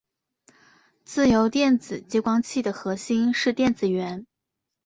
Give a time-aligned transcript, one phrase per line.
[1.03, 4.25] 自由电子激光器的核心是电子源。